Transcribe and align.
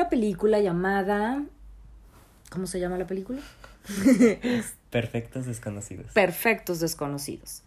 Una 0.00 0.08
película 0.08 0.60
llamada... 0.60 1.44
¿Cómo 2.48 2.66
se 2.66 2.80
llama 2.80 2.96
la 2.96 3.06
película? 3.06 3.40
Perfectos 4.90 5.44
desconocidos. 5.44 6.12
Perfectos 6.12 6.80
desconocidos. 6.80 7.62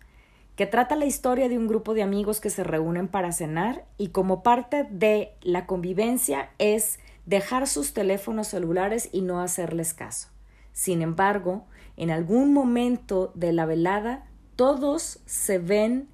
Que 0.56 0.66
trata 0.66 0.96
la 0.96 1.06
historia 1.06 1.48
de 1.48 1.60
un 1.60 1.68
grupo 1.68 1.94
de 1.94 2.02
amigos 2.02 2.42
que 2.42 2.50
se 2.50 2.64
reúnen 2.64 3.08
para 3.08 3.32
cenar 3.32 3.86
y 4.00 4.08
como 4.10 4.42
parte 4.42 4.88
de 4.90 5.34
la 5.42 5.68
convivencia 5.68 6.50
es 6.58 6.98
dejar 7.28 7.68
sus 7.68 7.94
teléfonos 7.94 8.48
celulares 8.48 9.10
y 9.12 9.22
no 9.22 9.40
hacerles 9.40 9.94
caso. 9.94 10.30
Sin 10.74 11.04
embargo, 11.04 11.66
en 11.98 12.10
algún 12.10 12.52
momento 12.52 13.32
de 13.36 13.54
la 13.54 13.68
velada, 13.68 14.26
todos 14.56 15.20
se 15.28 15.60
ven 15.60 16.08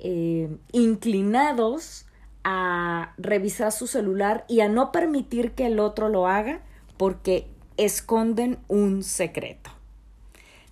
eh, 0.00 0.56
inclinados 0.72 2.06
a 2.44 3.14
revisar 3.18 3.72
su 3.72 3.86
celular 3.86 4.44
y 4.48 4.60
a 4.60 4.68
no 4.68 4.92
permitir 4.92 5.52
que 5.52 5.66
el 5.66 5.78
otro 5.78 6.08
lo 6.08 6.26
haga 6.26 6.60
porque 6.96 7.46
esconden 7.76 8.58
un 8.68 9.02
secreto. 9.02 9.70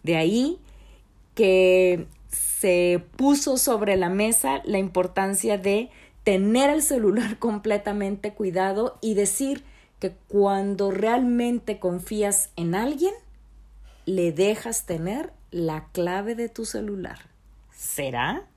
De 0.02 0.16
ahí 0.16 0.58
que 1.34 2.06
se 2.28 3.04
puso 3.16 3.56
sobre 3.56 3.96
la 3.96 4.08
mesa 4.08 4.60
la 4.64 4.78
importancia 4.78 5.58
de 5.58 5.90
tener 6.24 6.70
el 6.70 6.82
celular 6.82 7.38
completamente 7.38 8.34
cuidado 8.34 8.98
y 9.00 9.14
decir 9.14 9.64
que 9.98 10.12
cuando 10.28 10.90
realmente 10.90 11.78
confías 11.78 12.50
en 12.56 12.74
alguien, 12.74 13.12
le 14.06 14.32
dejas 14.32 14.86
tener 14.86 15.32
la 15.50 15.88
clave 15.92 16.34
de 16.34 16.48
tu 16.48 16.64
celular. 16.64 17.18
¿Será? 17.70 18.49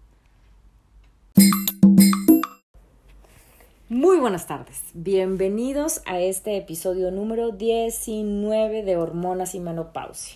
Muy 3.93 4.17
buenas 4.17 4.47
tardes, 4.47 4.81
bienvenidos 4.95 6.01
a 6.07 6.19
este 6.19 6.57
episodio 6.57 7.11
número 7.11 7.51
19 7.51 8.81
de 8.81 8.97
Hormonas 8.97 9.53
y 9.53 9.59
Menopausia. 9.59 10.35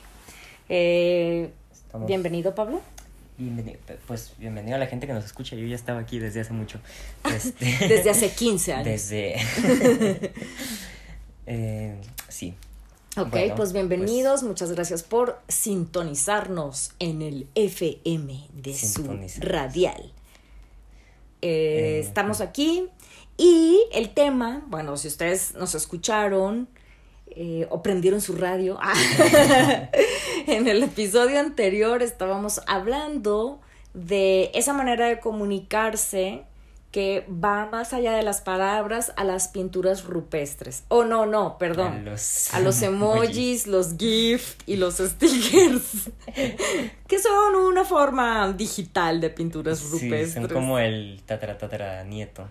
Eh, 0.69 1.49
bienvenido 2.05 2.53
Pablo. 2.53 2.81
Bienvenido, 3.35 3.79
pues 4.05 4.33
bienvenido 4.37 4.75
a 4.75 4.77
la 4.77 4.85
gente 4.85 5.07
que 5.07 5.13
nos 5.13 5.25
escucha. 5.25 5.55
Yo 5.55 5.65
ya 5.65 5.75
estaba 5.75 6.01
aquí 6.01 6.19
desde 6.19 6.41
hace 6.41 6.53
mucho. 6.53 6.79
Este, 7.33 7.65
desde 7.87 8.11
hace 8.11 8.29
15 8.29 8.73
años. 8.73 8.85
Desde... 8.85 9.37
eh, 11.47 11.99
sí. 12.27 12.53
Ok, 13.17 13.31
pues, 13.31 13.53
pues 13.55 13.73
bienvenidos. 13.73 14.43
Muchas 14.43 14.71
gracias 14.71 15.01
por 15.01 15.41
sintonizarnos 15.47 16.91
en 16.99 17.23
el 17.23 17.47
FM 17.55 18.49
de 18.53 18.75
su 18.75 19.19
radial. 19.39 20.13
Eh, 21.41 21.99
estamos 22.03 22.41
aquí 22.41 22.89
y 23.37 23.85
el 23.91 24.09
tema, 24.09 24.63
bueno, 24.67 24.97
si 24.97 25.07
ustedes 25.07 25.53
nos 25.53 25.75
escucharon 25.75 26.67
eh, 27.27 27.67
o 27.69 27.83
prendieron 27.83 28.19
su 28.19 28.35
radio, 28.35 28.79
en 30.47 30.67
el 30.67 30.81
episodio 30.81 31.39
anterior 31.39 32.01
estábamos 32.01 32.61
hablando 32.65 33.61
de 33.93 34.49
esa 34.55 34.73
manera 34.73 35.07
de 35.07 35.19
comunicarse 35.19 36.45
que 36.91 37.27
va 37.29 37.67
más 37.67 37.93
allá 37.93 38.13
de 38.13 38.23
las 38.23 38.41
palabras 38.41 39.13
a 39.17 39.23
las 39.23 39.49
pinturas 39.49 40.05
rupestres. 40.05 40.83
Oh, 40.87 41.03
no, 41.03 41.27
no, 41.27 41.59
perdón. 41.59 41.93
A 41.93 41.99
los, 41.99 42.53
a 42.55 42.59
los 42.59 42.81
emojis, 42.81 43.67
los 43.67 43.97
GIF 43.97 44.55
y 44.65 44.77
los 44.77 44.97
stickers. 44.97 46.09
que 47.07 47.19
son 47.19 47.55
una 47.55 47.83
forma 47.83 48.51
digital 48.53 49.21
de 49.21 49.29
pinturas 49.29 49.83
rupestres. 49.91 50.33
son 50.33 50.47
como 50.47 50.79
el 50.79 51.21
tatara 51.25 51.57
tatara 51.57 52.03
nieto 52.03 52.47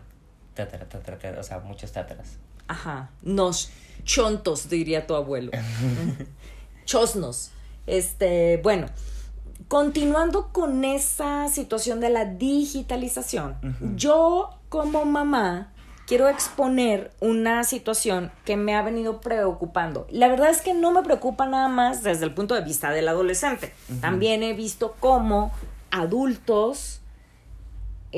o 1.38 1.42
sea, 1.42 1.60
muchos 1.60 1.92
tátras. 1.92 2.36
Ajá, 2.68 3.10
nos 3.22 3.70
chontos, 4.04 4.68
diría 4.68 5.06
tu 5.06 5.14
abuelo. 5.14 5.52
Chosnos. 6.84 7.50
Este, 7.86 8.58
bueno, 8.62 8.88
continuando 9.68 10.48
con 10.52 10.84
esa 10.84 11.48
situación 11.48 12.00
de 12.00 12.10
la 12.10 12.24
digitalización, 12.24 13.56
yo 13.96 14.50
como 14.68 15.04
mamá 15.04 15.72
quiero 16.06 16.28
exponer 16.28 17.12
una 17.20 17.64
situación 17.64 18.30
que 18.44 18.56
me 18.56 18.74
ha 18.74 18.82
venido 18.82 19.20
preocupando. 19.20 20.06
La 20.10 20.28
verdad 20.28 20.50
es 20.50 20.62
que 20.62 20.74
no 20.74 20.92
me 20.92 21.02
preocupa 21.02 21.46
nada 21.46 21.68
más 21.68 22.02
desde 22.02 22.24
el 22.24 22.34
punto 22.34 22.54
de 22.54 22.62
vista 22.62 22.90
del 22.90 23.08
adolescente. 23.08 23.72
También 24.00 24.42
he 24.42 24.52
visto 24.52 24.96
cómo 25.00 25.52
adultos 25.90 27.00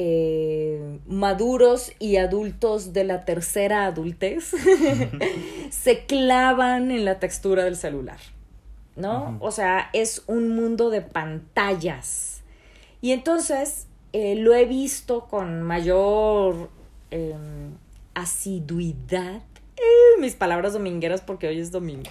eh, 0.00 1.00
maduros 1.08 1.90
y 1.98 2.18
adultos 2.18 2.92
de 2.92 3.02
la 3.02 3.24
tercera 3.24 3.84
adultez 3.84 4.54
se 5.70 6.06
clavan 6.06 6.92
en 6.92 7.04
la 7.04 7.18
textura 7.18 7.64
del 7.64 7.74
celular, 7.74 8.20
¿no? 8.94 9.36
O 9.40 9.50
sea, 9.50 9.90
es 9.92 10.22
un 10.28 10.50
mundo 10.54 10.90
de 10.90 11.00
pantallas. 11.00 12.42
Y 13.00 13.10
entonces 13.10 13.88
eh, 14.12 14.36
lo 14.36 14.54
he 14.54 14.66
visto 14.66 15.26
con 15.26 15.62
mayor 15.62 16.70
em, 17.10 17.74
asiduidad. 18.14 19.42
Eh, 19.76 20.20
mis 20.20 20.36
palabras 20.36 20.74
domingueras 20.74 21.22
porque 21.22 21.48
hoy 21.48 21.58
es 21.58 21.72
domingo. 21.72 22.10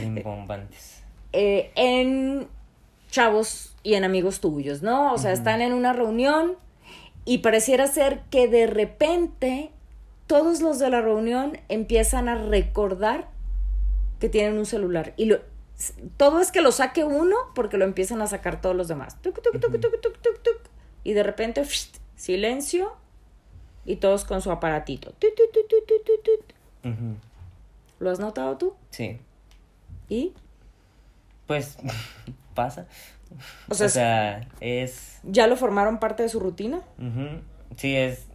Rimbombantes. 0.00 1.02
en 1.32 2.48
chavos 3.12 3.76
y 3.84 3.94
en 3.94 4.04
amigos 4.04 4.40
tuyos, 4.40 4.82
¿no? 4.82 5.12
O 5.12 5.18
sea, 5.18 5.32
están 5.32 5.60
en 5.60 5.74
una 5.74 5.92
reunión 5.92 6.56
y 7.24 7.38
pareciera 7.38 7.86
ser 7.86 8.22
que 8.30 8.48
de 8.48 8.66
repente 8.66 9.70
todos 10.26 10.60
los 10.62 10.78
de 10.78 10.90
la 10.90 11.02
reunión 11.02 11.58
empiezan 11.68 12.28
a 12.28 12.34
recordar 12.34 13.28
que 14.18 14.28
tienen 14.28 14.58
un 14.58 14.66
celular 14.66 15.12
y 15.16 15.26
lo, 15.26 15.40
todo 16.16 16.40
es 16.40 16.50
que 16.50 16.62
lo 16.62 16.72
saque 16.72 17.04
uno 17.04 17.36
porque 17.54 17.76
lo 17.76 17.84
empiezan 17.84 18.22
a 18.22 18.26
sacar 18.26 18.60
todos 18.60 18.74
los 18.74 18.88
demás. 18.88 19.16
y 21.04 21.12
de 21.12 21.22
repente 21.22 21.64
silencio 22.16 22.92
y 23.84 23.96
todos 23.96 24.24
con 24.24 24.40
su 24.40 24.50
aparatito. 24.50 25.12
¿Lo 27.98 28.10
has 28.10 28.20
notado 28.20 28.56
tú? 28.56 28.74
Sí. 28.90 29.18
¿Y? 30.08 30.32
Pues 31.46 31.76
pasa. 32.54 32.86
O 33.68 33.74
sea, 33.74 34.46
es... 34.60 35.20
¿Ya 35.22 35.46
lo 35.46 35.56
formaron 35.56 35.98
parte 35.98 36.22
de 36.22 36.28
su 36.28 36.40
rutina? 36.40 36.80
Sí, 37.76 37.96
es... 37.96 38.26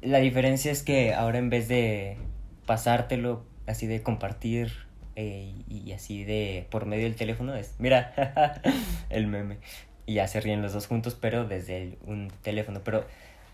La 0.00 0.18
diferencia 0.18 0.70
es 0.70 0.82
que 0.82 1.14
ahora 1.14 1.38
en 1.38 1.48
vez 1.48 1.68
de 1.68 2.18
pasártelo 2.66 3.44
así 3.66 3.86
de 3.86 4.02
compartir 4.02 4.72
eh, 5.16 5.54
y 5.68 5.92
así 5.92 6.24
de 6.24 6.66
por 6.70 6.84
medio 6.86 7.04
del 7.04 7.16
teléfono 7.16 7.54
es, 7.54 7.74
mira, 7.78 8.12
el 9.10 9.26
meme. 9.26 9.58
Y 10.06 10.14
ya 10.14 10.26
se 10.26 10.40
ríen 10.40 10.60
los 10.60 10.74
dos 10.74 10.86
juntos, 10.86 11.16
pero 11.18 11.46
desde 11.46 11.96
un 12.06 12.30
teléfono. 12.42 12.82
Pero 12.84 13.06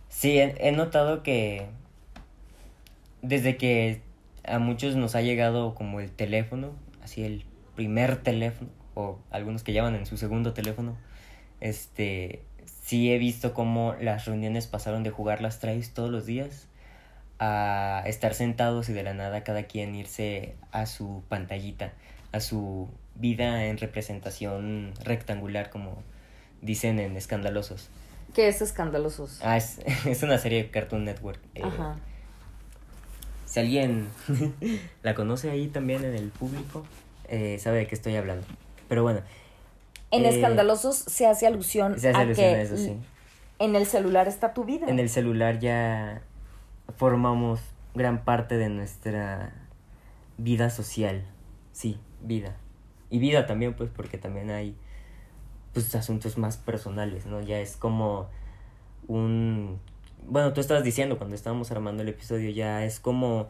sí, 0.08 0.38
he 0.38 0.72
notado 0.72 1.22
que 1.22 1.66
desde 3.22 3.56
que 3.56 4.00
a 4.44 4.58
muchos 4.58 4.96
nos 4.96 5.14
ha 5.14 5.22
llegado 5.22 5.74
como 5.74 6.00
el 6.00 6.10
teléfono, 6.10 6.72
así 7.02 7.22
el 7.22 7.44
primer 7.76 8.16
teléfono, 8.16 8.70
o 8.94 9.18
algunos 9.30 9.62
que 9.62 9.72
llaman 9.72 9.94
en 9.94 10.06
su 10.06 10.16
segundo 10.16 10.52
teléfono, 10.52 10.96
este, 11.60 12.42
sí 12.82 13.12
he 13.12 13.18
visto 13.18 13.54
cómo 13.54 13.94
las 14.00 14.24
reuniones 14.24 14.66
pasaron 14.66 15.02
de 15.02 15.10
jugar 15.10 15.40
las 15.42 15.60
traes 15.60 15.92
todos 15.94 16.10
los 16.10 16.26
días 16.26 16.66
a 17.38 18.02
estar 18.06 18.34
sentados 18.34 18.88
y 18.88 18.92
de 18.92 19.02
la 19.02 19.14
nada 19.14 19.42
cada 19.44 19.62
quien 19.64 19.94
irse 19.94 20.56
a 20.72 20.86
su 20.86 21.22
pantallita, 21.28 21.92
a 22.32 22.40
su 22.40 22.88
vida 23.14 23.66
en 23.66 23.78
representación 23.78 24.92
rectangular, 25.02 25.70
como 25.70 26.02
dicen 26.60 26.98
en 26.98 27.16
Escandalosos. 27.16 27.88
¿Qué 28.34 28.48
es 28.48 28.60
Escandalosos? 28.60 29.40
Ah, 29.42 29.56
es, 29.56 29.80
es 30.06 30.22
una 30.22 30.38
serie 30.38 30.62
de 30.64 30.70
Cartoon 30.70 31.04
Network. 31.04 31.40
Eh, 31.54 31.62
Ajá. 31.64 31.96
Si 33.46 33.58
alguien 33.58 34.08
la 35.02 35.14
conoce 35.14 35.50
ahí 35.50 35.66
también 35.68 36.04
en 36.04 36.14
el 36.14 36.28
público, 36.28 36.84
eh, 37.28 37.58
sabe 37.58 37.78
de 37.78 37.86
qué 37.86 37.94
estoy 37.94 38.14
hablando. 38.16 38.46
Pero 38.90 39.04
bueno. 39.04 39.20
En 40.10 40.24
eh, 40.24 40.30
Escandalosos 40.30 40.96
se 40.96 41.28
hace 41.28 41.46
alusión 41.46 41.94
a 41.94 42.26
que 42.32 42.68
en 43.60 43.76
el 43.76 43.86
celular 43.86 44.26
está 44.26 44.52
tu 44.52 44.64
vida. 44.64 44.88
En 44.88 44.98
el 44.98 45.08
celular 45.08 45.60
ya 45.60 46.22
formamos 46.96 47.60
gran 47.94 48.24
parte 48.24 48.56
de 48.56 48.68
nuestra 48.68 49.54
vida 50.38 50.70
social. 50.70 51.24
Sí, 51.70 52.00
vida. 52.20 52.56
Y 53.10 53.20
vida 53.20 53.46
también, 53.46 53.74
pues, 53.74 53.90
porque 53.94 54.18
también 54.18 54.50
hay 54.50 54.76
pues 55.72 55.94
asuntos 55.94 56.36
más 56.36 56.56
personales, 56.56 57.26
¿no? 57.26 57.40
Ya 57.40 57.60
es 57.60 57.76
como 57.76 58.28
un 59.06 59.78
bueno, 60.26 60.52
tú 60.52 60.60
estabas 60.60 60.82
diciendo 60.82 61.16
cuando 61.16 61.36
estábamos 61.36 61.70
armando 61.70 62.02
el 62.02 62.08
episodio, 62.08 62.50
ya 62.50 62.84
es 62.84 62.98
como 62.98 63.46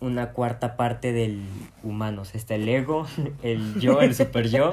una 0.00 0.32
cuarta 0.32 0.76
parte 0.76 1.12
del 1.12 1.42
humano. 1.82 2.22
O 2.22 2.24
sea, 2.24 2.38
está 2.38 2.54
el 2.54 2.68
ego, 2.68 3.06
el 3.42 3.80
yo, 3.80 4.00
el 4.00 4.14
super 4.14 4.48
yo 4.48 4.72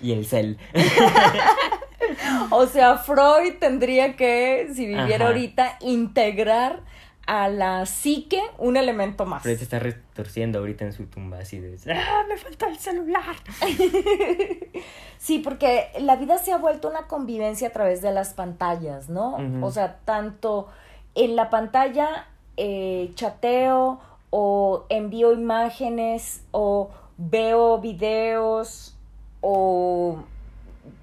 y 0.00 0.12
el 0.12 0.26
cel. 0.26 0.58
o 2.50 2.66
sea, 2.66 2.98
Freud 2.98 3.54
tendría 3.58 4.16
que, 4.16 4.68
si 4.74 4.86
viviera 4.86 5.26
ahorita, 5.26 5.78
integrar 5.80 6.82
a 7.26 7.48
la 7.48 7.86
psique 7.86 8.40
un 8.58 8.76
elemento 8.76 9.26
más. 9.26 9.42
Freud 9.42 9.56
se 9.56 9.64
está 9.64 9.80
retorciendo 9.80 10.60
ahorita 10.60 10.84
en 10.84 10.92
su 10.92 11.06
tumba 11.06 11.38
así 11.38 11.58
de, 11.58 11.76
¡ah, 11.92 12.24
me 12.28 12.36
falta 12.36 12.68
el 12.68 12.78
celular! 12.78 13.34
sí, 15.18 15.40
porque 15.40 15.88
la 16.00 16.16
vida 16.16 16.38
se 16.38 16.52
ha 16.52 16.56
vuelto 16.56 16.88
una 16.88 17.08
convivencia 17.08 17.68
a 17.68 17.72
través 17.72 18.00
de 18.00 18.12
las 18.12 18.34
pantallas, 18.34 19.08
¿no? 19.08 19.36
O 19.60 19.70
sea, 19.72 19.98
tanto 20.04 20.68
en 21.16 21.34
la 21.34 21.50
pantalla 21.50 22.28
eh, 22.56 23.10
chateo 23.14 24.00
o 24.30 24.84
envío 24.88 25.32
imágenes 25.32 26.42
o 26.50 26.90
veo 27.16 27.78
videos 27.78 28.96
o 29.40 30.18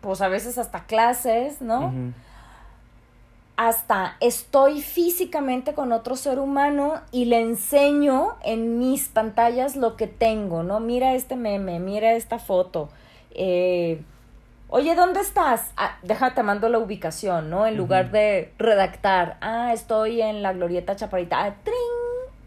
pues 0.02 0.22
a 0.22 0.28
veces 0.28 0.58
hasta 0.58 0.86
clases, 0.86 1.62
¿no? 1.62 1.94
Hasta 3.56 4.18
estoy 4.20 4.82
físicamente 4.82 5.74
con 5.74 5.92
otro 5.92 6.16
ser 6.16 6.40
humano 6.40 7.02
y 7.12 7.26
le 7.26 7.42
enseño 7.42 8.36
en 8.44 8.80
mis 8.80 9.10
pantallas 9.10 9.76
lo 9.76 9.96
que 9.96 10.08
tengo, 10.08 10.64
¿no? 10.64 10.80
Mira 10.80 11.14
este 11.14 11.36
meme, 11.36 11.80
mira 11.80 12.14
esta 12.14 12.40
foto. 12.40 12.90
Eh, 13.32 14.02
Oye, 14.76 14.96
¿dónde 14.96 15.20
estás? 15.20 15.72
Ah, 15.78 16.00
déjate, 16.02 16.42
mando 16.42 16.68
la 16.68 16.80
ubicación, 16.80 17.52
¿no? 17.52 17.68
En 17.68 17.78
lugar 17.78 18.10
de 18.10 18.52
redactar, 18.58 19.38
ah, 19.40 19.72
estoy 19.72 20.20
en 20.20 20.42
la 20.42 20.54
Glorieta 20.54 20.96
Chaparita, 20.96 21.44
ah, 21.44 21.56
¡tring! 21.64 22.03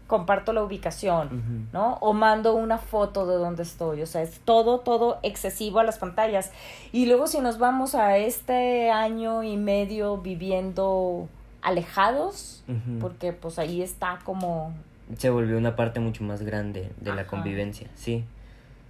Comparto 0.07 0.53
la 0.53 0.63
ubicación, 0.63 1.67
¿no? 1.73 1.95
O 1.95 2.13
mando 2.13 2.55
una 2.55 2.77
foto 2.77 3.27
de 3.27 3.35
dónde 3.35 3.63
estoy. 3.63 4.01
O 4.01 4.05
sea, 4.05 4.21
es 4.21 4.39
todo, 4.39 4.79
todo 4.79 5.19
excesivo 5.21 5.79
a 5.79 5.83
las 5.83 5.99
pantallas. 5.99 6.51
Y 6.91 7.05
luego 7.05 7.27
si 7.27 7.39
nos 7.39 7.59
vamos 7.59 7.93
a 7.93 8.17
este 8.17 8.89
año 8.89 9.43
y 9.43 9.57
medio 9.57 10.17
viviendo 10.17 11.27
alejados, 11.61 12.63
porque 13.01 13.33
pues 13.33 13.59
ahí 13.59 13.81
está 13.81 14.19
como... 14.23 14.73
Se 15.17 15.29
volvió 15.29 15.57
una 15.57 15.75
parte 15.75 15.99
mucho 15.99 16.23
más 16.23 16.41
grande 16.41 16.91
de 16.99 17.13
la 17.13 17.27
convivencia, 17.27 17.89
sí. 17.95 18.23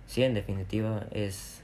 Sí, 0.05 0.23
en 0.23 0.33
definitiva 0.33 1.05
es... 1.11 1.61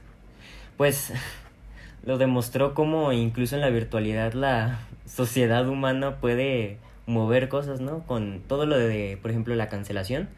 Pues 0.77 1.13
lo 2.05 2.17
demostró 2.17 2.73
como 2.73 3.11
incluso 3.11 3.55
en 3.55 3.61
la 3.61 3.69
virtualidad 3.69 4.33
la 4.33 4.79
sociedad 5.05 5.67
humana 5.67 6.15
puede 6.17 6.77
mover 7.05 7.49
cosas, 7.49 7.81
¿no? 7.81 8.05
Con 8.05 8.41
todo 8.47 8.65
lo 8.65 8.77
de, 8.77 9.17
por 9.21 9.31
ejemplo, 9.31 9.55
la 9.55 9.69
cancelación, 9.69 10.29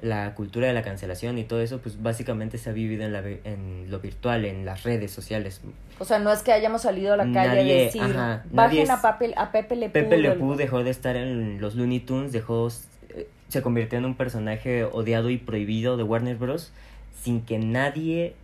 la 0.00 0.34
cultura 0.34 0.66
de 0.68 0.72
la 0.72 0.82
cancelación 0.82 1.38
y 1.38 1.44
todo 1.44 1.60
eso, 1.60 1.78
pues 1.78 2.02
básicamente 2.02 2.58
se 2.58 2.70
ha 2.70 2.72
vivido 2.72 3.04
en, 3.04 3.12
la, 3.12 3.20
en 3.20 3.90
lo 3.90 4.00
virtual, 4.00 4.44
en 4.44 4.64
las 4.64 4.84
redes 4.84 5.10
sociales. 5.10 5.60
O 5.98 6.04
sea, 6.04 6.18
no 6.18 6.32
es 6.32 6.42
que 6.42 6.52
hayamos 6.52 6.82
salido 6.82 7.14
a 7.14 7.16
la 7.16 7.32
calle 7.32 7.60
a 7.60 7.84
decir, 7.84 8.02
bajen 8.50 8.90
a, 8.90 8.94
a 8.94 9.52
Pepe 9.52 9.76
Le 9.76 9.90
Pepe 9.90 10.18
Le 10.18 10.36
dejó 10.56 10.84
de 10.84 10.90
estar 10.90 11.16
en 11.16 11.60
los 11.60 11.74
Looney 11.74 12.00
Tunes, 12.00 12.32
dejó, 12.32 12.68
eh, 13.10 13.28
se 13.48 13.62
convirtió 13.62 13.98
en 13.98 14.04
un 14.04 14.14
personaje 14.14 14.84
odiado 14.84 15.30
y 15.30 15.38
prohibido 15.38 15.96
de 15.96 16.04
Warner 16.04 16.36
Bros. 16.36 16.72
sin 17.22 17.42
que 17.42 17.58
nadie 17.58 18.34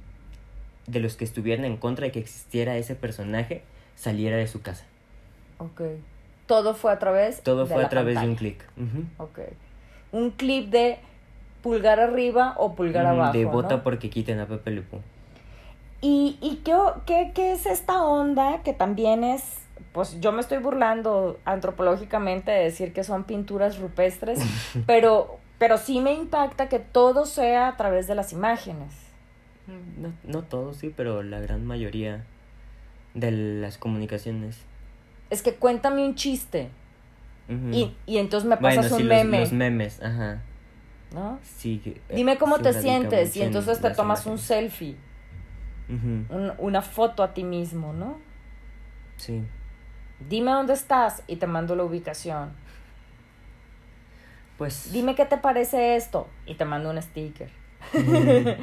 de 0.86 1.00
los 1.00 1.16
que 1.16 1.24
estuvieran 1.24 1.64
en 1.64 1.76
contra 1.76 2.06
de 2.06 2.12
que 2.12 2.18
existiera 2.18 2.76
ese 2.76 2.94
personaje 2.94 3.62
saliera 3.94 4.36
de 4.36 4.46
su 4.48 4.60
casa. 4.60 4.84
Ok. 5.58 5.82
Todo 6.46 6.74
fue 6.74 6.92
a 6.92 6.98
través 6.98 7.42
Todo 7.42 7.66
fue 7.66 7.84
a 7.84 7.88
través 7.88 8.20
de 8.20 8.28
un 8.28 8.34
clic. 8.34 8.64
Ok. 9.18 9.40
Un 10.12 10.30
clip 10.30 10.70
de 10.70 10.98
pulgar 11.62 12.00
arriba 12.00 12.54
o 12.58 12.74
pulgar 12.74 13.06
abajo. 13.06 13.32
De 13.32 13.44
vota 13.44 13.82
porque 13.82 14.10
quiten 14.10 14.40
a 14.40 14.46
Pepe 14.46 14.82
¿Y, 16.00 16.38
y 16.42 16.56
qué, 16.56 16.76
qué, 17.06 17.32
qué 17.34 17.52
es 17.52 17.64
esta 17.64 18.02
onda 18.02 18.60
que 18.62 18.74
también 18.74 19.24
es 19.24 19.64
pues 19.92 20.20
yo 20.20 20.32
me 20.32 20.40
estoy 20.40 20.58
burlando 20.58 21.38
antropológicamente 21.44 22.50
de 22.50 22.64
decir 22.64 22.92
que 22.92 23.04
son 23.04 23.22
pinturas 23.24 23.78
rupestres, 23.78 24.40
pero, 24.86 25.38
pero 25.58 25.78
sí 25.78 26.00
me 26.00 26.12
impacta 26.12 26.68
que 26.68 26.80
todo 26.80 27.26
sea 27.26 27.68
a 27.68 27.76
través 27.76 28.08
de 28.08 28.16
las 28.16 28.32
imágenes. 28.32 28.92
No, 29.96 30.12
no 30.24 30.42
todo, 30.42 30.74
sí, 30.74 30.92
pero 30.94 31.22
la 31.22 31.40
gran 31.40 31.64
mayoría 31.64 32.24
de 33.14 33.30
las 33.30 33.78
comunicaciones 33.78 34.58
es 35.30 35.42
que 35.42 35.54
cuéntame 35.54 36.04
un 36.04 36.14
chiste. 36.14 36.70
y, 37.48 37.94
y, 38.06 38.18
entonces 38.18 38.48
me 38.48 38.56
pasas 38.56 38.90
un 38.92 39.06
meme. 39.06 39.40
Los, 39.40 39.52
memes, 39.52 40.02
ajá. 40.02 40.42
¿No? 41.12 41.38
Sí. 41.42 41.80
Eh, 41.84 42.00
Dime 42.14 42.38
cómo 42.38 42.58
te 42.58 42.72
sientes 42.72 43.36
y 43.36 43.42
entonces 43.42 43.80
te 43.80 43.90
tomas 43.90 44.26
un 44.26 44.38
selfie. 44.38 44.96
una 46.58 46.82
foto 46.82 47.22
a 47.22 47.34
ti 47.34 47.44
mismo, 47.44 47.92
¿no? 47.92 48.18
Sí. 49.16 49.42
Dime 50.28 50.50
dónde 50.52 50.72
estás 50.72 51.22
y 51.26 51.36
te 51.36 51.46
mando 51.46 51.76
la 51.76 51.84
ubicación. 51.84 52.52
Pues. 54.56 54.92
Dime 54.92 55.14
qué 55.14 55.24
te 55.26 55.36
parece 55.36 55.96
esto 55.96 56.28
y 56.46 56.54
te 56.54 56.64
mando 56.64 56.90
un 56.90 57.02
sticker. 57.02 57.50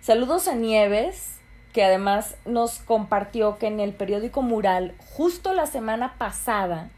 Saludos 0.00 0.48
a 0.48 0.54
Nieves 0.54 1.41
que 1.72 1.84
además 1.84 2.36
nos 2.44 2.78
compartió 2.80 3.58
que 3.58 3.66
en 3.66 3.80
el 3.80 3.92
periódico 3.92 4.42
Mural, 4.42 4.94
justo 5.14 5.54
la 5.54 5.66
semana 5.66 6.14
pasada, 6.18 6.90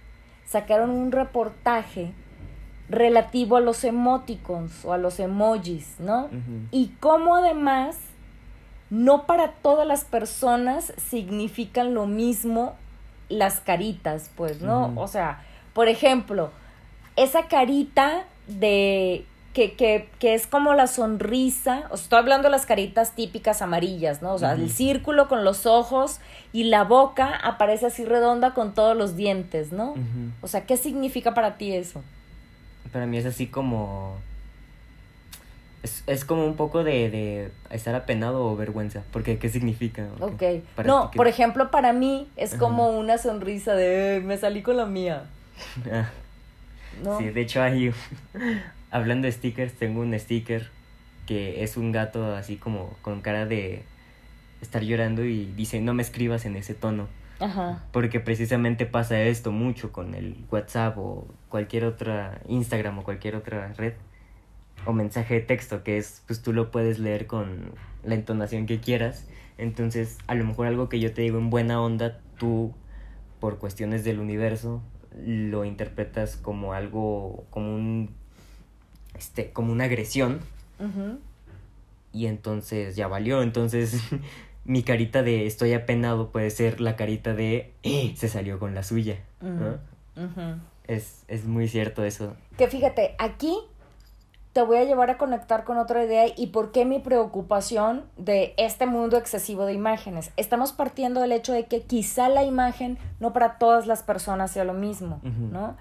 sacaron 0.46 0.90
un 0.90 1.12
reportaje 1.12 2.12
relativo 2.88 3.56
a 3.56 3.60
los 3.60 3.84
emoticons 3.84 4.84
o 4.84 4.92
a 4.92 4.98
los 4.98 5.20
emojis, 5.20 5.94
¿no? 5.98 6.28
Y 6.70 6.88
cómo 7.00 7.36
además 7.36 7.96
no 8.90 9.26
para 9.26 9.52
todas 9.52 9.86
las 9.86 10.04
personas 10.04 10.92
significan 11.08 11.94
lo 11.94 12.06
mismo 12.06 12.74
las 13.28 13.60
caritas, 13.60 14.30
pues, 14.36 14.60
¿no? 14.60 14.92
O 14.96 15.08
sea, 15.08 15.42
por 15.72 15.88
ejemplo, 15.88 16.50
esa 17.16 17.48
carita 17.48 18.24
de 18.46 19.24
que, 19.54 19.74
que, 19.74 20.08
que, 20.18 20.34
es 20.34 20.48
como 20.48 20.74
la 20.74 20.88
sonrisa, 20.88 21.84
o 21.90 21.96
sea, 21.96 22.04
estoy 22.04 22.18
hablando 22.18 22.48
de 22.48 22.50
las 22.50 22.66
caritas 22.66 23.14
típicas 23.14 23.62
amarillas, 23.62 24.20
¿no? 24.20 24.34
O 24.34 24.38
sea, 24.38 24.52
el 24.52 24.68
círculo 24.68 25.28
con 25.28 25.44
los 25.44 25.64
ojos 25.64 26.18
y 26.52 26.64
la 26.64 26.82
boca 26.82 27.36
aparece 27.36 27.86
así 27.86 28.04
redonda 28.04 28.52
con 28.52 28.74
todos 28.74 28.96
los 28.96 29.16
dientes, 29.16 29.72
¿no? 29.72 29.94
O 30.40 30.48
sea, 30.48 30.66
¿qué 30.66 30.76
significa 30.76 31.34
para 31.34 31.56
ti 31.56 31.72
eso? 31.72 32.02
Para 32.92 33.06
mí 33.06 33.16
es 33.16 33.26
así 33.26 33.46
como... 33.46 34.18
Es, 35.84 36.02
es 36.06 36.24
como 36.24 36.46
un 36.46 36.56
poco 36.56 36.82
de, 36.82 37.10
de, 37.10 37.50
estar 37.70 37.94
apenado 37.94 38.44
o 38.44 38.56
vergüenza, 38.56 39.02
porque 39.12 39.38
¿qué 39.38 39.50
significa? 39.50 40.08
Ok. 40.18 40.42
no, 40.84 41.10
por 41.14 41.28
ejemplo, 41.28 41.70
para 41.70 41.92
mí 41.92 42.28
es 42.36 42.54
como 42.54 42.88
una 42.88 43.18
sonrisa 43.18 43.74
de 43.74 44.20
me 44.24 44.36
salí 44.36 44.62
con 44.62 44.78
la 44.78 44.86
mía. 44.86 45.26
Ah. 45.92 46.08
¿No? 47.02 47.18
Sí, 47.18 47.28
de 47.28 47.40
hecho 47.40 47.62
hay 47.62 47.92
Hablando 48.94 49.26
de 49.26 49.32
stickers, 49.32 49.72
tengo 49.72 50.02
un 50.02 50.16
sticker 50.16 50.70
que 51.26 51.64
es 51.64 51.76
un 51.76 51.90
gato 51.90 52.36
así 52.36 52.54
como 52.54 52.90
con 53.02 53.22
cara 53.22 53.44
de 53.44 53.82
estar 54.60 54.84
llorando 54.84 55.24
y 55.24 55.46
dice 55.56 55.80
no 55.80 55.94
me 55.94 56.02
escribas 56.02 56.44
en 56.44 56.54
ese 56.54 56.74
tono. 56.74 57.08
Ajá. 57.40 57.82
Porque 57.90 58.20
precisamente 58.20 58.86
pasa 58.86 59.20
esto 59.20 59.50
mucho 59.50 59.90
con 59.90 60.14
el 60.14 60.36
WhatsApp 60.48 60.96
o 60.96 61.26
cualquier 61.48 61.86
otra 61.86 62.40
Instagram 62.46 63.00
o 63.00 63.02
cualquier 63.02 63.34
otra 63.34 63.72
red 63.72 63.94
o 64.86 64.92
mensaje 64.92 65.34
de 65.34 65.40
texto 65.40 65.82
que 65.82 65.98
es 65.98 66.22
pues 66.28 66.40
tú 66.40 66.52
lo 66.52 66.70
puedes 66.70 67.00
leer 67.00 67.26
con 67.26 67.72
la 68.04 68.14
entonación 68.14 68.66
que 68.66 68.78
quieras. 68.78 69.26
Entonces, 69.58 70.18
a 70.28 70.36
lo 70.36 70.44
mejor 70.44 70.68
algo 70.68 70.88
que 70.88 71.00
yo 71.00 71.12
te 71.12 71.22
digo 71.22 71.38
en 71.38 71.50
buena 71.50 71.82
onda, 71.82 72.20
tú 72.38 72.72
por 73.40 73.58
cuestiones 73.58 74.04
del 74.04 74.20
universo 74.20 74.82
lo 75.20 75.64
interpretas 75.64 76.36
como 76.36 76.74
algo 76.74 77.44
como 77.50 77.74
un 77.74 78.14
este, 79.16 79.50
como 79.50 79.72
una 79.72 79.84
agresión. 79.84 80.40
Y 82.12 82.26
entonces 82.26 82.96
ya 82.96 83.08
valió. 83.08 83.42
Entonces 83.42 84.00
mi 84.64 84.82
carita 84.82 85.22
de 85.22 85.46
estoy 85.46 85.72
apenado 85.72 86.30
puede 86.30 86.50
ser 86.50 86.80
la 86.80 86.96
carita 86.96 87.34
de 87.34 87.72
eh, 87.82 88.14
se 88.16 88.28
salió 88.28 88.58
con 88.58 88.74
la 88.74 88.82
suya. 88.82 89.18
es, 90.86 91.24
es 91.28 91.44
muy 91.44 91.68
cierto 91.68 92.04
eso. 92.04 92.34
Que 92.56 92.68
fíjate, 92.68 93.14
aquí 93.18 93.58
te 94.54 94.62
voy 94.62 94.78
a 94.78 94.84
llevar 94.84 95.10
a 95.10 95.18
conectar 95.18 95.64
con 95.64 95.78
otra 95.78 96.04
idea 96.04 96.26
y 96.34 96.46
por 96.46 96.70
qué 96.70 96.84
mi 96.84 97.00
preocupación 97.00 98.04
de 98.16 98.54
este 98.56 98.86
mundo 98.86 99.16
excesivo 99.16 99.66
de 99.66 99.72
imágenes. 99.72 100.30
Estamos 100.36 100.72
partiendo 100.72 101.20
del 101.20 101.32
hecho 101.32 101.52
de 101.52 101.66
que 101.66 101.82
quizá 101.82 102.28
la 102.28 102.44
imagen 102.44 102.96
no 103.18 103.32
para 103.32 103.58
todas 103.58 103.88
las 103.88 104.04
personas 104.04 104.52
sea 104.52 104.62
lo 104.62 104.72
mismo, 104.72 105.20
¿no? 105.24 105.76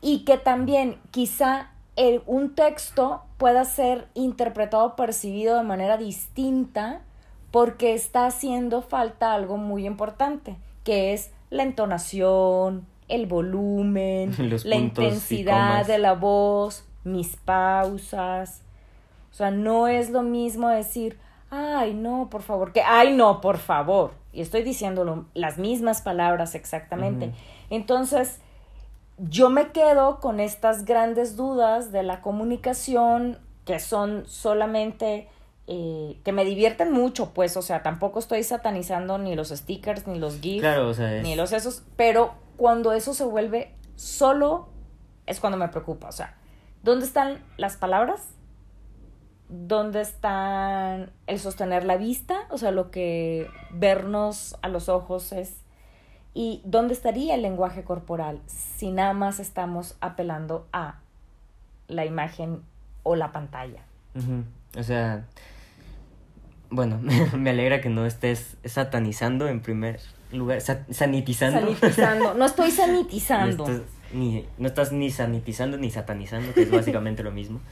Y 0.00 0.24
que 0.24 0.38
también 0.38 0.96
quizá 1.10 1.68
el, 1.96 2.22
un 2.26 2.54
texto 2.54 3.22
pueda 3.38 3.64
ser 3.64 4.08
interpretado 4.14 4.84
o 4.84 4.96
percibido 4.96 5.56
de 5.56 5.62
manera 5.62 5.96
distinta 5.96 7.02
porque 7.50 7.94
está 7.94 8.26
haciendo 8.26 8.82
falta 8.82 9.32
algo 9.32 9.56
muy 9.56 9.86
importante, 9.86 10.56
que 10.84 11.14
es 11.14 11.32
la 11.50 11.62
entonación, 11.62 12.86
el 13.08 13.26
volumen, 13.26 14.34
la 14.64 14.76
intensidad 14.76 15.86
de 15.86 15.98
la 15.98 16.12
voz, 16.12 16.86
mis 17.04 17.36
pausas. 17.36 18.62
O 19.32 19.34
sea, 19.34 19.50
no 19.50 19.88
es 19.88 20.10
lo 20.10 20.22
mismo 20.22 20.68
decir, 20.68 21.18
ay, 21.50 21.94
no, 21.94 22.28
por 22.30 22.42
favor, 22.42 22.72
que, 22.72 22.82
ay, 22.82 23.14
no, 23.14 23.40
por 23.40 23.58
favor. 23.58 24.12
Y 24.32 24.42
estoy 24.42 24.62
diciendo 24.62 25.26
las 25.34 25.56
mismas 25.56 26.02
palabras 26.02 26.54
exactamente. 26.54 27.32
Entonces, 27.70 28.40
yo 29.18 29.50
me 29.50 29.72
quedo 29.72 30.20
con 30.20 30.40
estas 30.40 30.84
grandes 30.84 31.36
dudas 31.36 31.92
de 31.92 32.02
la 32.02 32.20
comunicación 32.20 33.38
que 33.64 33.80
son 33.80 34.24
solamente 34.26 35.28
eh, 35.66 36.20
que 36.24 36.32
me 36.32 36.44
divierten 36.44 36.92
mucho, 36.92 37.34
pues, 37.34 37.56
o 37.56 37.62
sea, 37.62 37.82
tampoco 37.82 38.20
estoy 38.20 38.44
satanizando 38.44 39.18
ni 39.18 39.34
los 39.34 39.48
stickers, 39.48 40.06
ni 40.06 40.18
los 40.18 40.40
GIFs, 40.40 40.98
ni 41.22 41.34
los 41.34 41.52
esos, 41.52 41.82
pero 41.96 42.34
cuando 42.56 42.92
eso 42.92 43.14
se 43.14 43.24
vuelve 43.24 43.74
solo 43.96 44.68
es 45.26 45.40
cuando 45.40 45.58
me 45.58 45.68
preocupa, 45.68 46.08
o 46.08 46.12
sea, 46.12 46.36
¿dónde 46.84 47.04
están 47.04 47.42
las 47.56 47.76
palabras? 47.76 48.28
¿Dónde 49.48 50.02
están 50.02 51.10
el 51.26 51.40
sostener 51.40 51.84
la 51.84 51.96
vista? 51.96 52.46
O 52.50 52.58
sea, 52.58 52.70
lo 52.70 52.90
que 52.90 53.48
vernos 53.70 54.56
a 54.62 54.68
los 54.68 54.88
ojos 54.88 55.32
es... 55.32 55.65
¿Y 56.38 56.60
dónde 56.64 56.92
estaría 56.92 57.34
el 57.34 57.40
lenguaje 57.40 57.82
corporal 57.82 58.42
si 58.46 58.90
nada 58.90 59.14
más 59.14 59.40
estamos 59.40 59.96
apelando 60.02 60.66
a 60.70 60.96
la 61.88 62.04
imagen 62.04 62.60
o 63.04 63.16
la 63.16 63.32
pantalla? 63.32 63.80
O 64.78 64.82
sea, 64.82 65.24
bueno, 66.68 67.00
me 67.38 67.48
alegra 67.48 67.80
que 67.80 67.88
no 67.88 68.04
estés 68.04 68.58
satanizando 68.66 69.48
en 69.48 69.60
primer 69.62 69.98
lugar, 70.30 70.60
sanitizando. 70.60 71.74
Sanitizando, 71.74 72.34
no 72.34 72.44
estoy 72.44 72.70
sanitizando. 72.70 73.64
No 73.66 73.72
estás, 73.72 73.88
ni, 74.12 74.44
no 74.58 74.68
estás 74.68 74.92
ni 74.92 75.10
sanitizando 75.10 75.78
ni 75.78 75.90
satanizando, 75.90 76.52
que 76.52 76.64
es 76.64 76.70
básicamente 76.70 77.22
lo 77.22 77.30
mismo. 77.32 77.62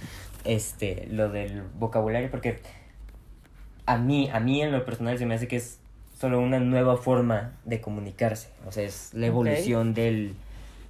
Este, 0.45 1.07
lo 1.11 1.29
del 1.29 1.65
vocabulario, 1.79 2.31
porque 2.31 2.63
a 3.85 3.99
mí, 3.99 4.31
a 4.33 4.41
mí 4.41 4.63
en 4.63 4.73
lo 4.73 4.87
personal 4.87 5.19
se 5.19 5.27
me 5.27 5.35
hace 5.35 5.49
que 5.49 5.57
es 5.57 5.81
solo 6.19 6.41
una 6.41 6.61
nueva 6.61 6.97
forma 6.97 7.53
de 7.65 7.81
comunicarse. 7.81 8.49
O 8.67 8.73
sea, 8.73 8.85
es 8.85 9.13
la 9.15 9.27
evolución 9.27 9.95
de 9.95 10.33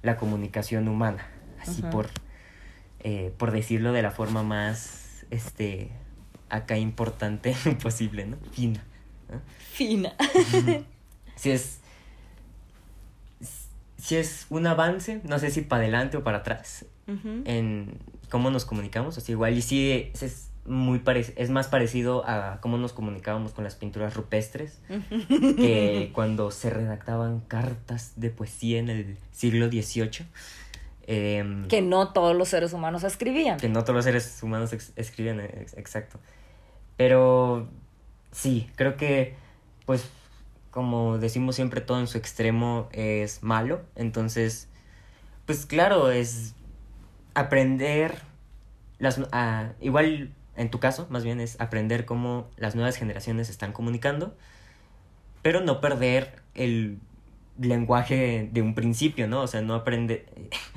la 0.01 0.17
comunicación 0.17 0.87
humana. 0.87 1.27
Así 1.61 1.81
por, 1.81 2.09
eh, 2.99 3.33
por 3.37 3.51
decirlo 3.51 3.91
de 3.91 4.01
la 4.01 4.11
forma 4.11 4.43
más, 4.43 5.25
este, 5.31 5.89
acá 6.49 6.77
importante 6.77 7.55
posible, 7.81 8.25
¿no? 8.25 8.37
Fina. 8.51 8.83
Fina. 9.57 10.13
si 11.35 11.51
es. 11.51 11.79
Si 13.97 14.15
es 14.15 14.45
un 14.51 14.67
avance, 14.67 15.21
no 15.23 15.39
sé 15.39 15.49
si 15.49 15.61
para 15.61 15.81
adelante 15.81 16.17
o 16.17 16.23
para 16.23 16.39
atrás, 16.39 16.85
en 17.07 17.97
cómo 18.29 18.51
nos 18.51 18.63
comunicamos. 18.63 19.17
O 19.17 19.21
sea, 19.21 19.33
igual 19.33 19.55
y 19.57 20.11
es, 20.13 20.51
muy 20.65 21.01
es 21.05 21.49
más 21.49 21.67
parecido 21.67 22.27
a 22.27 22.59
cómo 22.59 22.77
nos 22.77 22.91
comunicábamos 22.91 23.53
con 23.53 23.63
las 23.63 23.75
pinturas 23.75 24.15
rupestres 24.15 24.79
que 25.29 26.11
cuando 26.13 26.51
se 26.51 26.69
redactaban 26.69 27.41
cartas 27.41 28.13
de 28.15 28.31
poesía 28.31 28.79
en 28.79 28.89
el 28.89 29.17
siglo 29.31 29.67
XVIII. 29.67 30.25
Em, 31.07 31.67
que 31.67 31.83
no 31.83 32.13
todos 32.13 32.35
los 32.35 32.49
seres 32.49 32.73
humanos 32.73 33.03
escribían. 33.03 33.59
Que 33.59 33.69
no 33.69 33.83
todos 33.83 33.95
los 33.95 34.05
seres 34.05 34.41
humanos 34.41 34.73
escribían, 34.95 35.39
exacto. 35.39 36.19
Pero 36.97 37.67
sí, 38.31 38.69
creo 38.75 38.97
que, 38.97 39.35
pues, 39.85 40.09
como 40.71 41.19
decimos 41.19 41.55
siempre, 41.55 41.81
todo 41.81 41.99
en 41.99 42.07
su 42.07 42.17
extremo 42.17 42.89
es 42.91 43.43
malo. 43.43 43.81
Entonces, 43.95 44.67
pues 45.45 45.67
claro, 45.67 46.09
es 46.09 46.55
aprender 47.35 48.15
las 48.97 49.19
igual 49.79 50.33
en 50.55 50.69
tu 50.69 50.79
caso, 50.79 51.07
más 51.09 51.23
bien 51.23 51.39
es 51.39 51.59
aprender 51.59 52.05
cómo 52.05 52.49
las 52.57 52.75
nuevas 52.75 52.95
generaciones 52.95 53.49
están 53.49 53.73
comunicando, 53.73 54.35
pero 55.41 55.61
no 55.61 55.81
perder 55.81 56.41
el 56.53 56.99
lenguaje 57.59 58.49
de 58.51 58.61
un 58.61 58.75
principio, 58.75 59.27
¿no? 59.27 59.41
O 59.41 59.47
sea, 59.47 59.61
no 59.61 59.75
aprender 59.75 60.25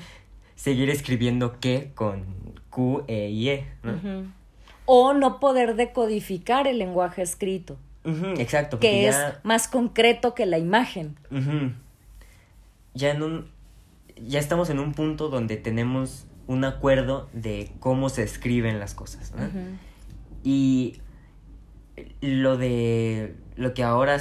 seguir 0.56 0.90
escribiendo 0.90 1.58
que 1.60 1.92
con 1.94 2.24
Q, 2.70 3.04
E 3.06 3.28
y 3.28 3.48
E, 3.48 3.66
¿no? 3.82 4.28
o 4.90 5.12
no 5.12 5.38
poder 5.38 5.76
decodificar 5.76 6.66
el 6.66 6.78
lenguaje 6.78 7.20
escrito. 7.20 7.76
exacto. 8.38 8.78
Que 8.80 9.08
es 9.08 9.16
más 9.42 9.68
concreto 9.68 10.34
que 10.34 10.46
la 10.46 10.58
imagen. 10.58 11.16
Ya 12.94 13.10
en 13.10 13.22
un. 13.22 13.50
Ya 14.16 14.40
estamos 14.40 14.70
en 14.70 14.80
un 14.80 14.94
punto 14.94 15.28
donde 15.28 15.56
tenemos 15.58 16.26
un 16.48 16.64
acuerdo 16.64 17.28
de 17.32 17.70
cómo 17.78 18.08
se 18.08 18.24
escriben 18.24 18.80
las 18.80 18.94
cosas. 18.94 19.32
Y 20.42 21.00
lo 22.20 22.56
de. 22.56 23.36
lo 23.56 23.74
que 23.74 23.84
ahora 23.84 24.20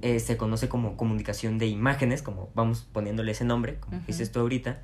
eh, 0.00 0.20
se 0.20 0.36
conoce 0.36 0.68
como 0.68 0.96
comunicación 0.96 1.58
de 1.58 1.66
imágenes, 1.66 2.22
como 2.22 2.48
vamos 2.54 2.86
poniéndole 2.92 3.32
ese 3.32 3.44
nombre, 3.44 3.76
como 3.80 4.00
dices 4.06 4.32
tú 4.32 4.40
ahorita, 4.40 4.80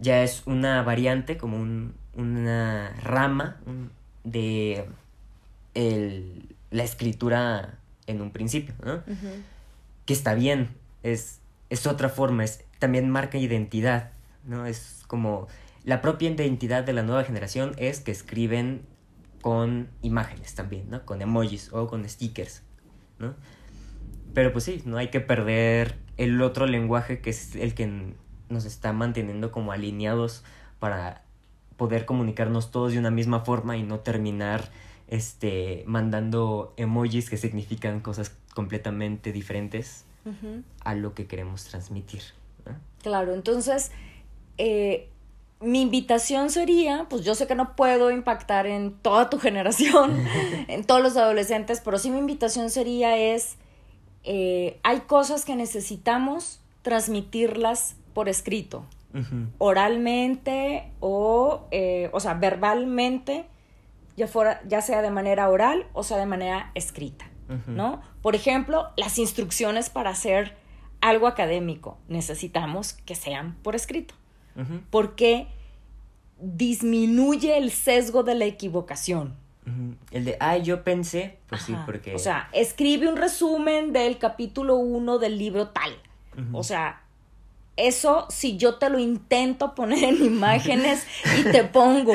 ya 0.00 0.22
es 0.22 0.42
una 0.46 0.82
variante, 0.82 1.36
como 1.36 1.56
un, 1.58 1.94
una 2.16 2.90
rama, 3.02 3.60
de 4.24 4.86
el, 5.74 6.56
la 6.70 6.82
escritura 6.82 7.78
en 8.06 8.20
un 8.20 8.32
principio, 8.32 8.74
¿no? 8.84 9.02
Que 10.06 10.12
está 10.12 10.34
bien, 10.34 10.70
es, 11.02 11.40
es 11.70 11.86
otra 11.86 12.08
forma, 12.08 12.44
es, 12.44 12.64
también 12.80 13.08
marca 13.10 13.38
identidad, 13.38 14.10
¿no? 14.44 14.66
Es 14.66 15.04
como 15.06 15.46
la 15.84 16.00
propia 16.00 16.30
identidad 16.30 16.84
de 16.84 16.92
la 16.92 17.02
nueva 17.02 17.24
generación 17.24 17.72
es 17.76 18.00
que 18.00 18.10
escriben 18.10 18.82
con 19.42 19.88
imágenes 20.00 20.54
también, 20.54 20.88
¿no? 20.90 21.04
Con 21.04 21.20
emojis 21.20 21.72
o 21.72 21.86
con 21.86 22.08
stickers, 22.08 22.62
¿no? 23.18 23.34
Pero 24.32 24.52
pues 24.52 24.64
sí, 24.64 24.82
no 24.86 24.96
hay 24.96 25.08
que 25.08 25.20
perder 25.20 25.96
el 26.16 26.40
otro 26.40 26.66
lenguaje 26.66 27.20
que 27.20 27.30
es 27.30 27.54
el 27.54 27.74
que 27.74 28.14
nos 28.48 28.64
está 28.64 28.92
manteniendo 28.92 29.52
como 29.52 29.72
alineados 29.72 30.44
para 30.78 31.22
poder 31.76 32.06
comunicarnos 32.06 32.70
todos 32.70 32.92
de 32.92 32.98
una 32.98 33.10
misma 33.10 33.40
forma 33.40 33.76
y 33.76 33.82
no 33.82 34.00
terminar 34.00 34.70
este 35.08 35.84
mandando 35.86 36.72
emojis 36.76 37.28
que 37.28 37.36
significan 37.36 38.00
cosas 38.00 38.34
completamente 38.54 39.32
diferentes 39.32 40.06
a 40.80 40.94
lo 40.94 41.12
que 41.12 41.26
queremos 41.26 41.64
transmitir. 41.64 42.22
Claro, 43.02 43.34
entonces 43.34 43.92
eh, 44.56 45.10
mi 45.60 45.82
invitación 45.82 46.50
sería, 46.50 47.06
pues 47.08 47.24
yo 47.24 47.34
sé 47.34 47.46
que 47.46 47.54
no 47.54 47.74
puedo 47.76 48.10
impactar 48.10 48.66
en 48.66 48.92
toda 48.92 49.30
tu 49.30 49.38
generación, 49.40 50.24
en 50.68 50.84
todos 50.84 51.02
los 51.02 51.16
adolescentes, 51.16 51.80
pero 51.84 51.98
sí 51.98 52.10
mi 52.10 52.18
invitación 52.18 52.70
sería 52.70 53.16
es, 53.16 53.56
eh, 54.24 54.78
hay 54.82 55.00
cosas 55.00 55.44
que 55.44 55.56
necesitamos 55.56 56.60
transmitirlas 56.82 57.96
por 58.12 58.28
escrito. 58.28 58.84
Oralmente 59.58 60.90
o, 60.98 61.68
eh, 61.70 62.10
o 62.12 62.18
sea, 62.18 62.34
verbalmente, 62.34 63.44
ya, 64.16 64.26
fuera, 64.26 64.60
ya 64.66 64.82
sea 64.82 65.02
de 65.02 65.12
manera 65.12 65.48
oral 65.50 65.86
o 65.92 66.02
sea 66.02 66.16
de 66.16 66.26
manera 66.26 66.72
escrita, 66.74 67.24
¿no? 67.68 68.02
Por 68.22 68.34
ejemplo, 68.34 68.88
las 68.96 69.20
instrucciones 69.20 69.88
para 69.88 70.10
hacer 70.10 70.56
algo 71.00 71.28
académico. 71.28 71.96
Necesitamos 72.08 72.94
que 72.94 73.14
sean 73.14 73.54
por 73.62 73.76
escrito, 73.76 74.14
porque 74.90 75.48
disminuye 76.40 77.56
el 77.56 77.70
sesgo 77.70 78.22
de 78.22 78.34
la 78.34 78.44
equivocación. 78.44 79.36
El 80.10 80.26
de, 80.26 80.36
ay, 80.40 80.62
yo 80.62 80.84
pensé, 80.84 81.38
pues 81.48 81.62
sí, 81.62 81.74
porque... 81.86 82.14
O 82.14 82.18
sea, 82.18 82.48
escribe 82.52 83.08
un 83.08 83.16
resumen 83.16 83.92
del 83.92 84.18
capítulo 84.18 84.76
1 84.76 85.18
del 85.18 85.38
libro 85.38 85.68
tal. 85.68 85.90
O 86.52 86.62
sea, 86.62 87.02
eso 87.76 88.26
si 88.28 88.56
yo 88.56 88.76
te 88.76 88.90
lo 88.90 88.98
intento 88.98 89.74
poner 89.74 90.04
en 90.04 90.24
imágenes 90.24 91.06
y 91.38 91.44
te 91.44 91.64
pongo 91.64 92.12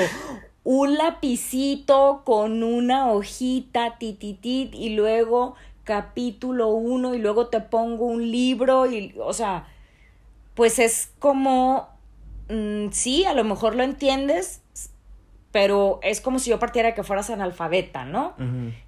un 0.63 0.97
lapicito 0.97 2.21
con 2.25 2.63
una 2.63 3.11
hojita, 3.11 3.97
tititit, 3.97 4.75
y 4.75 4.89
luego 4.89 5.55
capítulo 5.83 6.67
uno, 6.67 7.15
y 7.15 7.17
luego 7.17 7.47
te 7.47 7.61
pongo 7.61 8.05
un 8.05 8.29
libro, 8.29 8.85
y, 8.85 9.15
o 9.17 9.33
sea, 9.33 9.67
pues 10.53 10.77
es 10.77 11.11
como, 11.17 11.89
mm, 12.49 12.91
sí, 12.91 13.25
a 13.25 13.33
lo 13.33 13.43
mejor 13.43 13.75
lo 13.75 13.83
entiendes, 13.83 14.61
pero 15.51 15.99
es 16.03 16.21
como 16.21 16.39
si 16.39 16.49
yo 16.49 16.59
partiera 16.59 16.89
de 16.89 16.95
que 16.95 17.03
fueras 17.03 17.29
analfabeta, 17.29 18.05
¿no? 18.05 18.35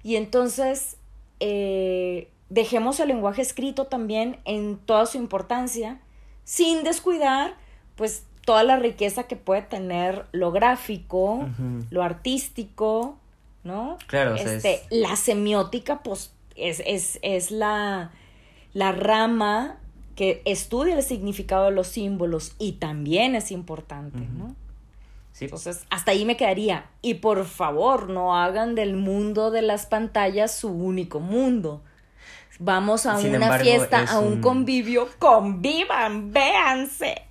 Y 0.02 0.16
entonces, 0.16 0.96
eh, 1.40 2.28
dejemos 2.48 3.00
el 3.00 3.08
lenguaje 3.08 3.42
escrito 3.42 3.86
también 3.86 4.38
en 4.44 4.76
toda 4.76 5.06
su 5.06 5.18
importancia 5.18 6.00
sin 6.44 6.84
descuidar, 6.84 7.54
pues, 7.96 8.26
toda 8.44 8.62
la 8.64 8.76
riqueza 8.76 9.24
que 9.24 9.36
puede 9.36 9.62
tener 9.62 10.26
lo 10.32 10.52
gráfico, 10.52 11.48
lo 11.90 12.02
artístico, 12.02 13.16
¿no? 13.64 13.96
Claro, 14.06 14.34
este, 14.34 14.82
la 14.90 15.16
semiótica, 15.16 16.02
pues, 16.02 16.32
es, 16.56 17.18
es, 17.22 17.50
la, 17.50 18.10
la 18.72 18.92
rama 18.92 19.78
que 20.14 20.42
estudia 20.44 20.96
el 20.96 21.02
significado 21.02 21.66
de 21.66 21.70
los 21.72 21.88
símbolos 21.88 22.54
y 22.58 22.72
también 22.72 23.34
es 23.34 23.50
importante, 23.50 24.18
¿no? 24.18 24.54
Sí. 25.32 25.46
Entonces, 25.46 25.86
hasta 25.88 26.10
ahí 26.10 26.24
me 26.24 26.36
quedaría. 26.36 26.86
Y 27.00 27.14
por 27.14 27.44
favor, 27.46 28.10
no 28.10 28.36
hagan 28.36 28.74
del 28.74 28.96
mundo 28.96 29.50
de 29.50 29.62
las 29.62 29.86
pantallas 29.86 30.54
su 30.54 30.68
único 30.68 31.20
mundo. 31.20 31.82
Vamos 32.58 33.06
a 33.06 33.16
una 33.16 33.58
fiesta, 33.58 34.04
a 34.04 34.20
un, 34.20 34.40
convivio, 34.40 35.08
convivan, 35.18 36.32
véanse. 36.32 37.22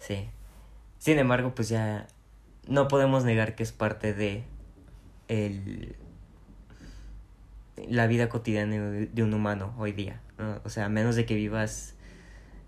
Sí. 0.00 0.28
Sin 0.98 1.18
embargo, 1.18 1.54
pues 1.54 1.68
ya 1.68 2.08
no 2.66 2.88
podemos 2.88 3.24
negar 3.24 3.54
que 3.54 3.62
es 3.62 3.72
parte 3.72 4.12
de 4.12 4.44
el, 5.28 5.96
la 7.88 8.06
vida 8.06 8.28
cotidiana 8.28 8.76
de 8.76 9.22
un 9.22 9.32
humano 9.32 9.72
hoy 9.78 9.92
día. 9.92 10.20
O 10.64 10.68
sea, 10.68 10.86
a 10.86 10.88
menos 10.88 11.16
de 11.16 11.26
que 11.26 11.34
vivas 11.34 11.94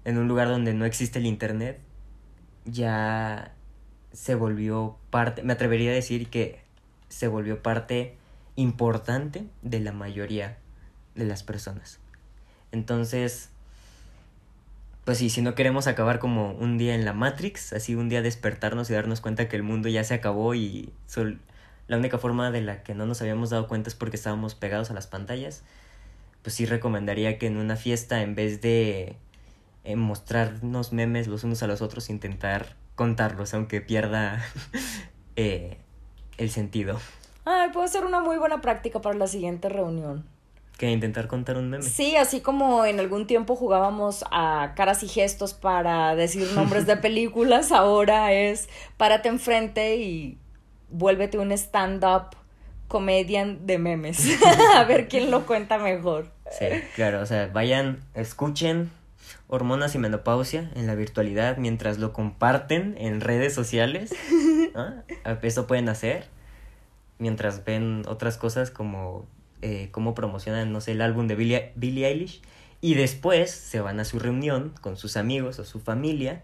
en 0.05 0.19
un 0.19 0.29
lugar 0.29 0.49
donde 0.49 0.73
no 0.75 0.85
existe 0.85 1.19
el 1.19 1.27
Internet, 1.27 1.81
ya 2.65 3.53
se 4.13 4.35
volvió 4.35 4.97
parte, 5.11 5.43
me 5.43 5.53
atrevería 5.53 5.91
a 5.91 5.95
decir 5.95 6.29
que 6.29 6.61
se 7.09 7.29
volvió 7.29 7.63
parte 7.63 8.17
importante 8.55 9.47
de 9.63 9.81
la 9.81 9.93
mayoría 9.93 10.59
de 11.15 11.25
las 11.25 11.43
personas. 11.43 11.99
Entonces, 12.73 13.51
pues 15.05 15.19
sí, 15.19 15.31
si 15.31 15.43
no 15.43 15.55
queremos 15.55 15.87
acabar 15.87 16.19
como 16.19 16.53
un 16.53 16.79
día 16.79 16.95
en 16.95 17.05
la 17.05 17.13
Matrix, 17.13 17.73
así 17.73 17.95
un 17.95 18.09
día 18.09 18.23
despertarnos 18.23 18.91
y 18.91 18.93
darnos 18.93 19.21
cuenta 19.21 19.49
que 19.49 19.57
el 19.57 19.63
mundo 19.63 19.89
ya 19.89 20.03
se 20.03 20.15
acabó 20.15 20.55
y 20.55 20.93
la 21.87 21.97
única 21.97 22.19
forma 22.19 22.51
de 22.51 22.61
la 22.63 22.83
que 22.83 22.95
no 22.95 23.07
nos 23.07 23.21
habíamos 23.21 23.51
dado 23.51 23.69
cuenta 23.69 23.89
es 23.89 23.95
porque 23.95 24.17
estábamos 24.17 24.55
pegados 24.55 24.91
a 24.91 24.95
las 24.95 25.07
pantallas, 25.07 25.63
pues 26.47 26.55
sí 26.55 26.65
recomendaría 26.65 27.39
que 27.39 27.49
en 27.49 27.57
una 27.57 27.75
fiesta 27.75 28.23
en 28.23 28.37
vez 28.37 28.61
de 28.61 29.17
eh, 29.83 29.97
mostrarnos 29.97 30.93
memes 30.93 31.27
los 31.27 31.43
unos 31.43 31.61
a 31.65 31.67
los 31.67 31.83
otros, 31.83 32.09
intentar 32.09 32.77
contarlos, 32.95 33.53
aunque 33.53 33.81
pierda 33.81 34.47
eh, 35.35 35.79
el 36.39 36.51
sentido. 36.51 37.01
Ay, 37.45 37.71
puede 37.71 37.89
ser 37.89 38.05
una 38.05 38.21
muy 38.21 38.37
buena 38.37 38.61
práctica 38.61 39.01
para 39.01 39.17
la 39.17 39.27
siguiente 39.27 39.69
reunión. 39.69 40.25
Que 40.79 40.89
intentar 40.93 41.27
contar 41.27 41.57
un 41.57 41.69
meme. 41.69 41.83
Sí, 41.83 42.15
así 42.15 42.41
como 42.41 42.85
en 42.85 43.01
algún 43.01 43.27
tiempo 43.27 43.57
jugábamos 43.57 44.25
a 44.31 44.75
caras 44.77 45.03
y 45.03 45.09
gestos 45.09 45.53
para 45.53 46.15
decir 46.15 46.47
nombres 46.55 46.87
de 46.87 46.97
películas, 46.97 47.73
ahora 47.73 48.33
es 48.33 48.69
párate 48.97 49.29
enfrente 49.29 49.97
y 49.97 50.39
vuélvete 50.91 51.39
un 51.39 51.51
stand-up 51.51 52.37
comedian 52.87 53.67
de 53.67 53.79
memes. 53.79 54.41
a 54.77 54.85
ver 54.85 55.09
quién 55.09 55.33
lo 55.33 55.45
cuenta 55.45 55.79
mejor. 55.79 56.36
Sí, 56.59 56.67
claro, 56.95 57.21
o 57.21 57.27
sea, 57.27 57.49
vayan, 57.53 58.01
escuchen 58.15 58.91
hormonas 59.49 59.95
y 59.95 59.99
menopausia 59.99 60.71
en 60.75 60.87
la 60.87 60.95
virtualidad 60.95 61.57
mientras 61.59 61.99
lo 61.99 62.13
comparten 62.13 62.95
en 62.99 63.21
redes 63.21 63.55
sociales. 63.55 64.15
Eso 65.43 65.67
pueden 65.67 65.89
hacer 65.89 66.27
mientras 67.19 67.65
ven 67.65 68.03
otras 68.07 68.37
cosas 68.37 68.71
como 68.71 69.27
eh, 69.63 69.89
cómo 69.91 70.15
promocionan, 70.15 70.73
no 70.73 70.81
sé, 70.81 70.93
el 70.93 71.01
álbum 71.01 71.27
de 71.27 71.35
Billie, 71.35 71.73
Billie 71.77 72.07
Eilish. 72.07 72.43
Y 72.81 72.95
después 72.95 73.51
se 73.51 73.81
van 73.81 74.01
a 74.01 74.05
su 74.05 74.19
reunión 74.19 74.75
con 74.81 74.97
sus 74.97 75.17
amigos 75.17 75.59
o 75.59 75.65
su 75.65 75.81
familia 75.81 76.43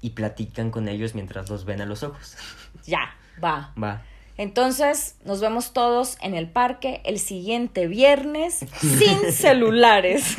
y 0.00 0.10
platican 0.10 0.70
con 0.70 0.88
ellos 0.88 1.14
mientras 1.14 1.50
los 1.50 1.64
ven 1.64 1.80
a 1.80 1.86
los 1.86 2.02
ojos. 2.02 2.36
Ya, 2.86 3.14
va. 3.42 3.72
Va. 3.80 4.02
Entonces, 4.40 5.16
nos 5.26 5.42
vemos 5.42 5.74
todos 5.74 6.16
en 6.22 6.34
el 6.34 6.48
parque 6.48 7.02
el 7.04 7.18
siguiente 7.18 7.86
viernes 7.88 8.64
sin 8.80 9.32
celulares. 9.32 10.34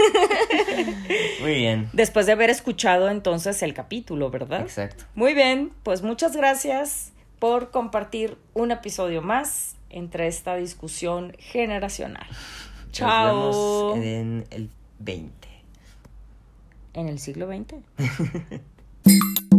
Muy 1.40 1.54
bien. 1.54 1.88
Después 1.94 2.26
de 2.26 2.32
haber 2.32 2.50
escuchado 2.50 3.10
entonces 3.12 3.62
el 3.62 3.76
capítulo, 3.76 4.32
¿verdad? 4.32 4.62
Exacto. 4.62 5.04
Muy 5.14 5.36
bien, 5.36 5.72
pues 5.84 6.02
muchas 6.02 6.36
gracias 6.36 7.12
por 7.38 7.70
compartir 7.70 8.40
un 8.56 8.72
episodio 8.72 9.22
más 9.22 9.76
entre 9.92 10.26
esta 10.26 10.56
discusión 10.56 11.36
generacional. 11.38 12.26
Chao. 12.92 13.36
Nos 13.36 13.94
vemos 13.94 13.98
en 14.04 14.46
el 14.50 14.70
20. 14.98 15.48
¿En 16.96 17.08
el 17.08 17.20
siglo 17.20 17.48
XX? 17.48 17.76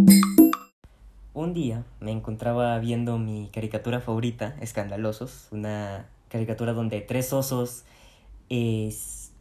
Un 1.35 1.55
día 1.55 1.87
me 2.01 2.11
encontraba 2.11 2.79
viendo 2.79 3.17
mi 3.17 3.49
caricatura 3.53 4.01
favorita, 4.01 4.55
Escandalosos, 4.61 5.49
una 5.51 6.07
caricatura 6.29 6.75
donde 6.75 7.01
tres 7.01 7.33
osos 7.33 7.85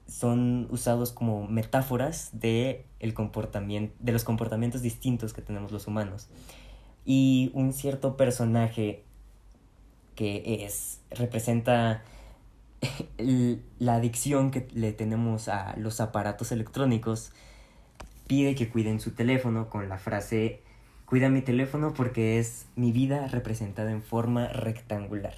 son 0.08 0.68
usados 0.70 1.12
como 1.12 1.48
metáforas 1.48 2.30
de, 2.32 2.86
el 3.00 3.14
comportamiento, 3.14 3.94
de 4.00 4.14
los 4.14 4.24
comportamientos 4.24 4.82
distintos 4.82 5.34
que 5.34 5.42
tenemos 5.42 5.74
los 5.74 5.86
humanos. 5.86 6.30
Y 7.04 7.52
un 7.54 7.74
cierto 7.74 8.16
personaje 8.16 9.04
que 10.16 10.64
es, 10.66 11.02
representa 11.10 12.04
la 13.80 13.96
adicción 13.96 14.52
que 14.52 14.66
le 14.74 14.94
tenemos 14.94 15.50
a 15.50 15.76
los 15.76 16.00
aparatos 16.00 16.54
electrónicos, 16.54 17.34
pide 18.28 18.56
que 18.56 18.70
cuiden 18.70 19.02
su 19.02 19.12
teléfono 19.12 19.70
con 19.70 19.90
la 19.90 19.98
frase 19.98 20.62
Cuida 21.12 21.28
mi 21.28 21.42
teléfono 21.42 21.94
porque 21.94 22.40
es 22.40 22.68
mi 22.78 22.94
vida 22.94 23.28
representada 23.28 23.92
en 23.92 24.02
forma 24.02 24.48
rectangular. 24.48 25.36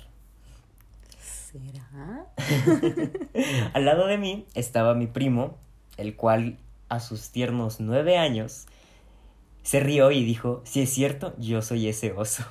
¿Será? 1.20 2.28
Al 3.74 3.84
lado 3.84 4.06
de 4.06 4.20
mí 4.20 4.46
estaba 4.54 4.94
mi 4.94 5.08
primo, 5.08 5.58
el 5.98 6.16
cual 6.16 6.60
a 6.90 7.00
sus 7.00 7.32
tiernos 7.32 7.80
nueve 7.80 8.20
años 8.20 8.68
se 9.64 9.80
rió 9.80 10.12
y 10.12 10.24
dijo, 10.24 10.62
si 10.64 10.84
es 10.84 10.92
cierto, 10.92 11.34
yo 11.40 11.64
soy 11.64 11.88
ese 11.88 12.12
oso. 12.12 12.44